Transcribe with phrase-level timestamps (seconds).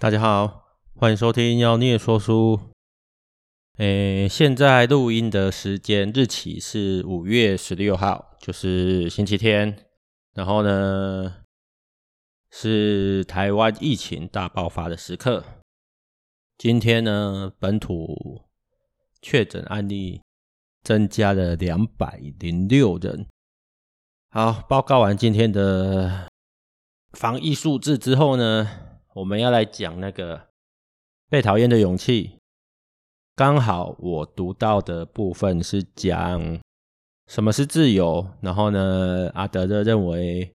[0.00, 2.58] 大家好，欢迎收听妖孽说书。
[3.76, 9.84] 诶，现在录音的时间日期是五月十六号，就是星期天。
[10.32, 11.42] 然后呢，
[12.50, 15.44] 是台湾疫情大爆发的时刻。
[16.56, 18.46] 今天呢，本土
[19.20, 20.22] 确诊案例
[20.82, 23.26] 增加了两百零六人。
[24.30, 26.30] 好，报告完今天的
[27.12, 30.40] 防疫数字之后呢，我们要来讲那个
[31.28, 32.38] 被讨厌的勇气。
[33.34, 36.60] 刚好我读到的部分是讲
[37.26, 40.52] 什么是自由，然后呢，阿德勒认为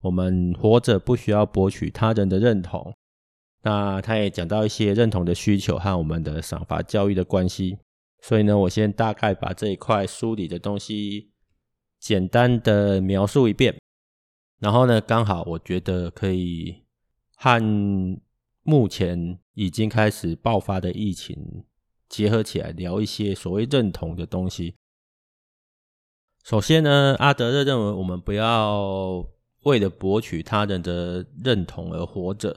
[0.00, 2.94] 我们活着不需要博取他人的认同。
[3.62, 7.78] 那他也讲到一些认同的需求和我们的赏罚教育的关系。
[8.22, 11.30] 所以呢，我先大概把这一块梳理的东西
[11.98, 13.78] 简单的描述一遍。
[14.58, 16.84] 然后呢，刚好我觉得可以。
[17.42, 18.20] 和
[18.64, 21.64] 目前已经开始爆发的疫情
[22.06, 24.74] 结合起来，聊一些所谓认同的东西。
[26.44, 29.24] 首先呢，阿德勒认为我们不要
[29.62, 32.54] 为了博取他人的认同而活着。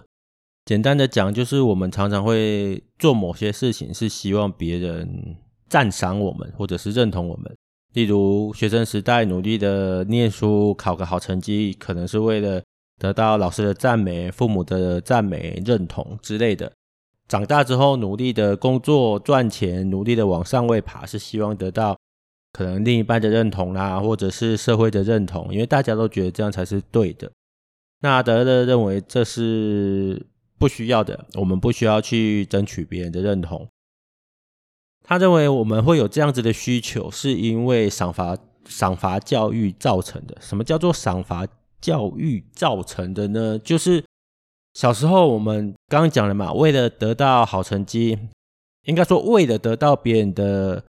[0.65, 5.37] 简单的讲，就是我们常常会做某些事情，是希望别人
[5.69, 7.55] 赞赏我们，或者是认同我们。
[7.93, 12.61] 例如，学生时代努力的念书，考个好成绩，可能是为了。
[12.99, 16.71] 得到老师的赞美、父母的赞美、认同之类的。
[17.27, 21.97] 长大之后，努力的工作赚钱，努力的往上位爬，是希望得到
[22.51, 27.31] 可能另一半的认同啦，或者是社会的认同，因为大家都觉得这样才是对的。
[28.01, 30.25] 那德勒认为这是
[30.59, 33.67] 不需要的，我们不需要去争取别人的认同。
[35.01, 40.37] 他认为我们会有这样子的需求，是因为赏罚赏罚教育造成的。
[40.39, 41.47] 什么叫做赏罚？
[41.83, 44.01] 教育造成的呢，就是
[44.73, 48.17] 小时候我们刚刚讲了嘛，为了得到好成绩，
[48.85, 50.81] 应该说为了得到别人的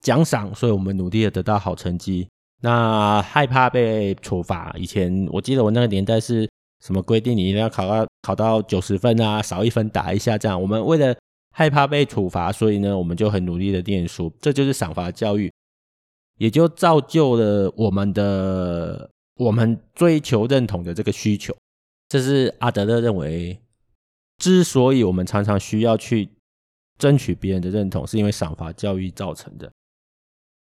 [0.00, 2.26] 奖赏，所以我们努力的得到好成绩。
[2.60, 6.50] 那害怕被处罚，以前我记得我那个年代是
[6.84, 7.36] 什么规定？
[7.36, 10.60] 你一定要考到考到九十分啊，少一分打一下这样。
[10.60, 11.16] 我们为了
[11.54, 15.48] 害怕被处罚，所以呢，我们就很努力的念书，这就是赏罚教育，
[16.38, 19.08] 也就造就了我们的。
[19.38, 21.56] 我们追求认同的这个需求，
[22.08, 23.60] 这是阿德勒认为，
[24.38, 26.28] 之所以我们常常需要去
[26.98, 29.70] 争取别人的认同，是因为赏罚教育造成的。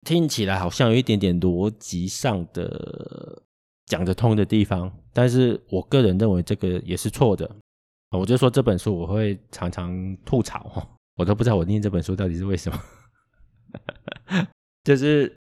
[0.05, 3.43] 听起来好像有一点点逻辑上的
[3.87, 7.53] 讲得通的地方，但是我个人认为这个也是错的。
[8.17, 12.81] 我就说这本书我会常常吐槽， 我都不知道我念这本书到底是为什么。
[14.85, 15.35] 就是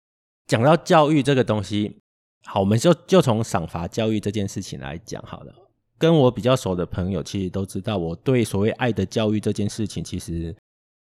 [0.47, 1.95] 讲到教育这个东西。
[2.45, 5.53] 好，我们就就从赏罚教育这件事情来讲好了。
[5.97, 10.55] 跟我比较熟的朋友，其实都知道，我对所谓爱的教育这件事情，其实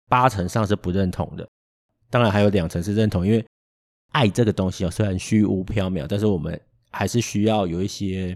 [0.10, 1.48] 八成上是不认同的。
[2.10, 3.46] 当然还有两成是认同，因为
[4.12, 8.36] 爱这个东西哦，虽然虚无缥缈，但是我们还是需要有一些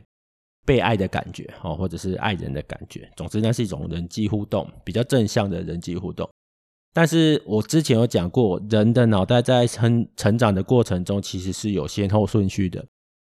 [0.65, 3.11] 被爱的感觉哦，或者是爱人的感觉。
[3.17, 6.29] 总之，那是一种人际互动，比较正向的人际互动。
[6.95, 12.85] 但是我之前有讲过，人的脑袋在成成长的过程中，其实是有先后顺序的。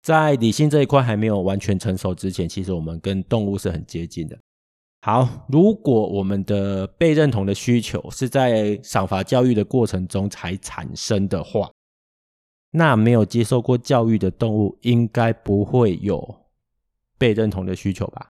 [0.02, 4.38] 在理性这一块还没有完全成熟之前，其实我们跟动物是很接近的。
[5.02, 11.70] 好，如果我们的被认同的需求是在赏罚教育的过程中才产生的话，
[12.70, 16.46] 那没有接受过教育的动物应该不会有
[17.18, 18.30] 被认同的需求吧？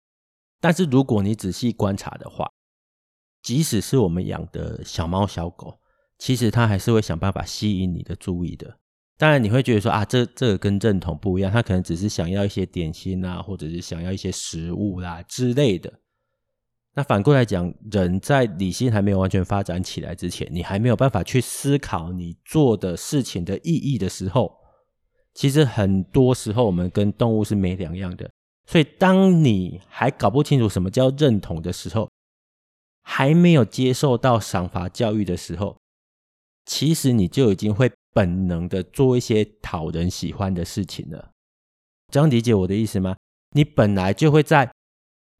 [0.58, 2.50] 但是如果你仔细观察的话，
[3.43, 5.78] 即使是我们养的小猫小狗，
[6.19, 8.78] 其实它还是会想办法吸引你的注意的。
[9.16, 15.93] 当然，你会觉得说啊，这这个跟认同不一样，它可能只是想要一些点心啊，或者是想要一些食物啦、之类的。
[16.94, 24.53] 那反过来讲，人在理性还没有完全发展起来之前，你还没有办法去思考你做的事情的意义的时候，
[25.34, 28.31] 其实很多时候我们跟动物是没两样的。
[28.66, 32.09] 所以，当你还搞不清楚什么叫认同的时候，
[33.10, 35.78] 还没有接受到赏罚教育的时候，
[36.66, 41.31] 其实你就已经会本能的做一些讨人喜欢的事情了。
[42.12, 43.16] 这样理解我的意思吗？
[43.56, 44.70] 你本来就会在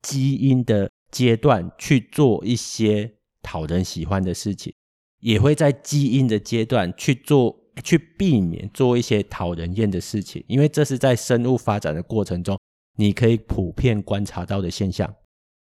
[0.00, 3.12] 基因的阶段去做一些
[3.43, 4.73] 讨人喜欢的事情，
[5.20, 7.55] 也会在基因的阶段去做，
[7.85, 12.59] 去避免做一些讨人厌的事情，因为这是在生物发展的过程中，
[12.97, 15.15] 你可以普遍观察到的现象。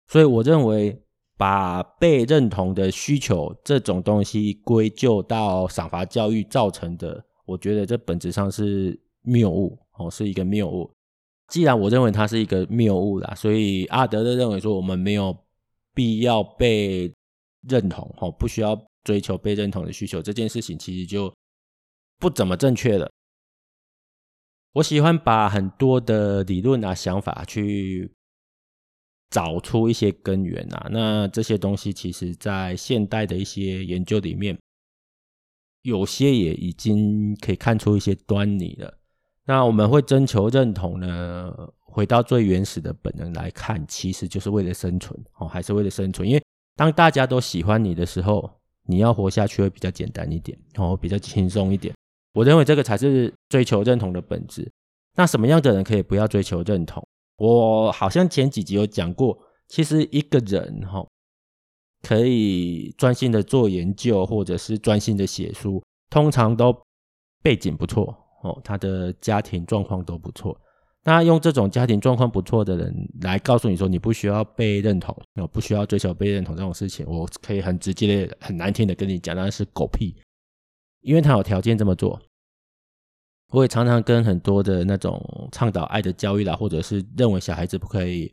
[0.07, 1.01] 所以我认为。
[1.37, 10.89] 把被认同的需求这种东西归咎到赏罚教育造成的，我觉得这本质上是谬误哦，是一个谬误。
[11.47, 15.35] 既然我认为它是一个谬误啦，所以阿德勒认为说我们没有
[15.93, 17.13] 必要被
[17.67, 21.31] 认同，哦，不需要追求被认同的需求，这件事情其实就
[22.17, 23.09] 不怎么正确了。
[24.73, 28.11] 我喜欢把很多的理论啊、想法去
[29.29, 34.57] 找出一些根源啊，那这些东西其实在现代的一些研究里面，
[35.81, 38.97] 有些也已经可以看出一些端倪了。
[39.45, 41.53] 那我们会征求认同呢？
[41.79, 46.27] 回到最原始的本能来看，其实就是为了生存哦，还是为了生存？
[46.27, 46.43] 因为
[46.75, 48.51] 当大家都喜欢你的时候，
[48.83, 51.95] 你要活下去会比较简单一点哦，比较轻松一点。
[52.33, 54.69] 我认为这个才是追求认同的本质。
[55.15, 57.01] 那什么样的人可以不要追求认同？
[57.37, 59.37] 我好像前几集有讲过，
[59.67, 61.05] 其实一个人哈，
[62.01, 66.75] 可以专心的做研究，或者是专心的写书，通常都
[67.43, 70.57] 背景不错哦，他的家庭状况都不错。
[71.03, 72.91] 那用这种家庭状况不错的人
[73.21, 75.15] 来告诉你说，你不需要被认同，
[75.51, 80.15] 不需要追求被认同这种事情，我可以很直接的、很难听的跟你讲，那是狗屁，
[81.01, 82.19] 因为他有条件这么做。
[83.55, 85.17] 我也常常跟很多的那种
[85.49, 88.29] 倡导爱的教育啦，或者是认为小孩子不可以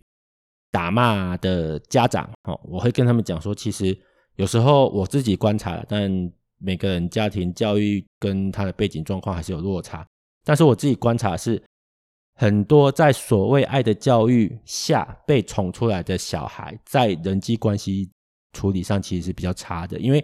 [0.73, 3.97] 打骂的家长，哦，我会跟他们讲说，其实
[4.35, 6.11] 有时候我自己观察了，但
[6.59, 10.05] 每个人家庭教育跟他的背景状况还是有落差。
[10.45, 11.63] 但是我自己观察是，
[12.35, 18.11] 很多在所谓爱的教育下被宠出来的小孩，在人际关系
[18.53, 20.21] 处理上其实是比较差的，因为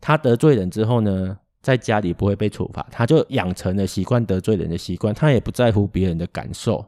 [0.00, 6.84] 他得罪人之后呢，在家里不会被处罚，他就养成了习惯得罪人的习惯，他也不在乎别人的感受。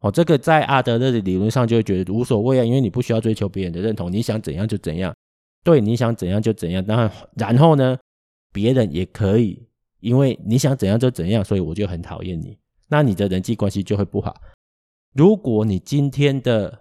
[0.00, 5.12] 哦，这个在阿德勒的理论上就会觉得无所谓啊，因为你不需要追求别人的认同，你想怎样就怎样，
[5.64, 6.84] 对，你想怎样就怎样。
[6.86, 7.98] 然后，然后呢，
[8.52, 9.66] 别人也可以，
[10.00, 12.58] 因为你想怎样就怎样，所以我就很讨厌你，
[12.88, 14.36] 那你的人际关系就会不好。
[15.14, 16.78] 如果你今天的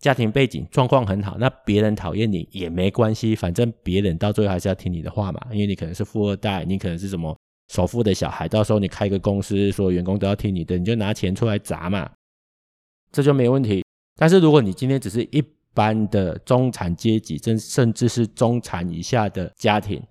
[0.00, 5.38] 家庭背景状况很好，那别人讨厌你也没关系，反正别人到最后还是要听你的话嘛。
[5.52, 7.36] 因为你可能是富二代，你可能是什么
[7.68, 12.10] 首富的小孩，到时候你开个公司，所有员工都要听你的，你就拿钱出来砸嘛，
[13.12, 13.84] 这就没问题。
[14.16, 15.44] 但是如果你今天只是一
[15.74, 20.02] 般的中产阶级，甚甚至是中产以下的家庭，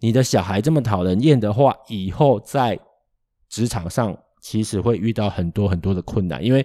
[0.00, 2.78] 你的小孩这么讨人厌的话，以后在
[3.48, 6.62] 职场上其实会遇到很多很多的困难，因为。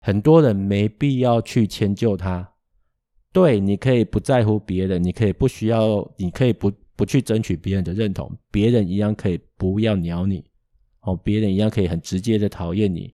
[0.00, 2.52] 很多人没必要去迁就他，
[3.32, 10.44] 对，你可以不在乎别人，你可以不需要，你可以不不去争取别人的认同，别人一样可以不要鸟你，
[11.02, 13.12] 哦，别人一样可以很直接的讨厌你。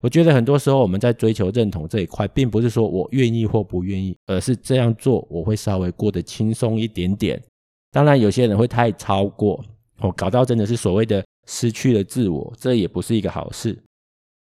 [0.00, 7.42] 我觉得很多时候我们在追求认同这一块，并不是说我愿意或不愿意，而是这样做我会稍微过得轻松一点点。
[7.90, 9.64] 当然，有些人会太超过，
[10.00, 13.78] 哦，搞到真的是所谓的失去了自我，这也不是一个好事。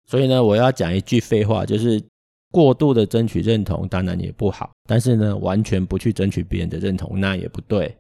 [0.07, 2.03] 所以呢，我要讲一句废话，就是
[2.51, 7.97] 过度的争取认同当然也不好，但是呢，完全不去争取别人的认同那也不对。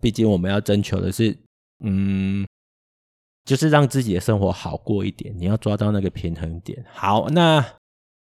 [0.00, 1.36] 毕竟我们要征求的是，
[1.84, 2.44] 嗯，
[3.44, 5.32] 就是让自己的生活好过一点。
[5.38, 6.84] 你要抓到那个平衡点。
[6.90, 7.64] 好，那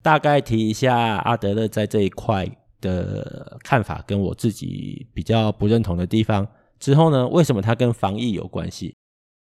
[0.03, 2.47] 大概提一下阿德勒在这一块
[2.81, 6.47] 的看法，跟我自己比较不认同的地方。
[6.79, 8.95] 之后呢，为什么它跟防疫有关系？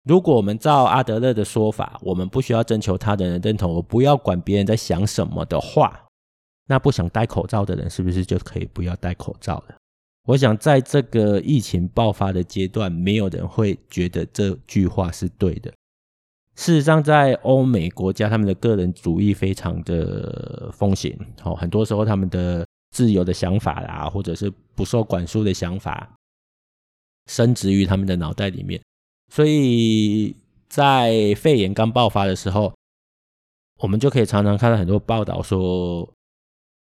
[0.03, 6.07] 如果我们照阿德勒的说法，我们不需要征求他人的认同，我不要管别人在想什么的话，
[6.67, 9.75] 那不想戴口罩的人是不是就可以不要戴口罩了？
[10.27, 15.71] 我想在这个疫情爆发的阶段，没有人会觉得这句话是对的。
[16.55, 26.11] 事实上，在欧美国家，他们的个人主义非常的风行，哦，很多时候他们的自由的想法啊，或者是不受管束的想法，
[27.27, 28.81] 深植于他们的脑袋里面。
[29.31, 30.35] 所以
[30.67, 32.73] 在肺炎刚爆发的时候，
[33.79, 36.07] 我们就可以常常看到很多报道说，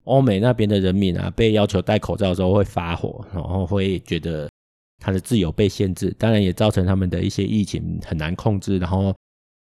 [0.05, 4.49] 欧美那边的人民啊，被要求戴口罩的时候会发火，然后会觉得
[4.97, 9.13] 他的自由被限制，当然也造成他们的一些疫情很难控制，然后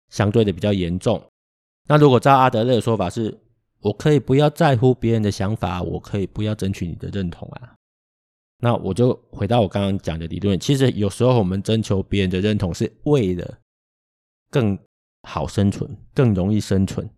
[0.10, 1.24] 相对的比较严重。
[1.88, 3.40] 那如果照阿德勒的说法是，
[3.80, 7.74] 我可以不要在乎别人的想法，我可以不要争取你的认同啊。
[8.62, 13.58] 那我就回到我刚刚讲的理论，其实有时候我们征求别人的认同，是为了
[14.52, 14.78] 更
[15.24, 17.10] 好生存、更容易生存，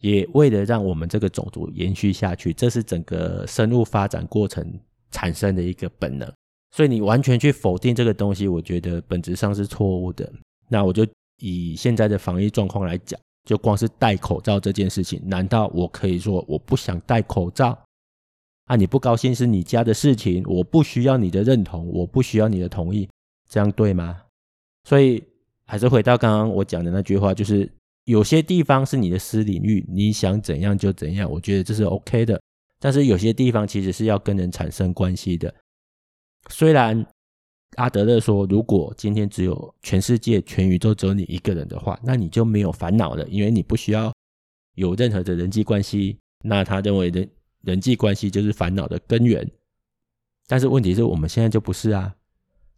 [0.00, 4.78] 也为了让我们这个种族延续下去，这是整个生物发展过程
[5.10, 6.30] 产生的一个本能。
[6.70, 10.30] 所以你完全去否定这个东西，我觉得本质上是错误的。
[10.68, 11.06] 那我就
[11.38, 17.78] 以现在的防疫状况来讲，就光是戴口罩这件事情，难道我可以说我不想戴口罩？
[18.68, 23.08] 啊，你不高兴是你家的事情，我不需要你的认同，我不需要你的同意，
[23.48, 24.20] 这样对吗？
[24.84, 25.24] 所以
[25.64, 27.70] 还是回到刚刚我讲的那句话，就是
[28.04, 32.40] 有些地方是你的私领域，你想怎样就怎样，我觉得这是 OK 的。
[32.78, 35.52] 但是有些地方其实是要跟人产生关系的。
[36.48, 37.04] 虽然
[37.76, 44.12] 阿德勒说，如果今天只有全世界、全宇宙只有你一个人的话，那你就没有烦恼了，因为你不需要
[44.74, 46.18] 有任何的人际关系。
[46.44, 47.28] 那他认为人
[47.62, 49.48] 人际关系就是烦恼的根源。
[50.46, 52.14] 但是问题是我们现在就不是啊，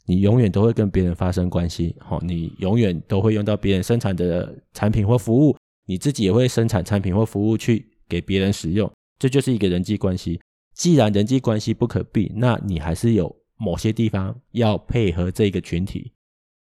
[0.07, 5.57] 你永远都会跟别人发生关系，好，你永远都会用到别人生产的产品或服务，
[5.87, 8.91] 你自己也会生产产品或服务去给别人使用。
[9.19, 10.41] 这就是一个人际关系。
[10.75, 16.13] 既然人际关系不可避，那你还是有某些地方要配合这个群体，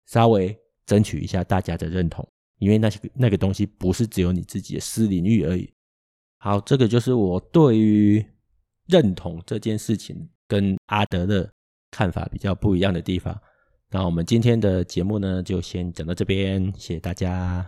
[0.06, 2.26] 稍微争取一下大家的认同，
[2.58, 5.68] 因为那些那个东西不是只有你自己的私领域而已。
[6.46, 8.24] 好，这个就是我对于
[8.86, 11.50] 认同这件事情跟阿德的
[11.90, 13.36] 看法比较不一样的地方。
[13.90, 17.64] 那我们今天的节目呢，就先讲到这边，谢谢大家。